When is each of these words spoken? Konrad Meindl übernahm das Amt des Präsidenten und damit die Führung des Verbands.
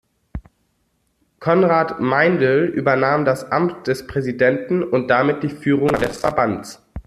Konrad 1.39 1.99
Meindl 1.99 2.65
übernahm 2.73 3.23
das 3.23 3.51
Amt 3.51 3.85
des 3.85 4.07
Präsidenten 4.07 4.81
und 4.83 5.09
damit 5.09 5.43
die 5.43 5.49
Führung 5.49 5.89
des 5.89 6.17
Verbands. 6.17 6.81